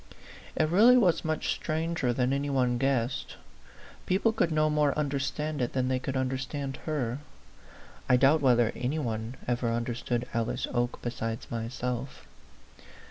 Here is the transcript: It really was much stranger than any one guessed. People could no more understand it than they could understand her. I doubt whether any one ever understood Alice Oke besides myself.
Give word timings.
It 0.55 0.67
really 0.67 0.97
was 0.97 1.23
much 1.23 1.51
stranger 1.53 2.11
than 2.11 2.33
any 2.33 2.49
one 2.49 2.79
guessed. 2.79 3.35
People 4.07 4.33
could 4.33 4.51
no 4.51 4.67
more 4.67 4.97
understand 4.97 5.61
it 5.61 5.73
than 5.73 5.89
they 5.89 5.99
could 5.99 6.17
understand 6.17 6.77
her. 6.85 7.19
I 8.09 8.17
doubt 8.17 8.41
whether 8.41 8.71
any 8.75 8.97
one 8.97 9.35
ever 9.47 9.69
understood 9.71 10.27
Alice 10.33 10.65
Oke 10.73 10.99
besides 11.03 11.51
myself. 11.51 12.25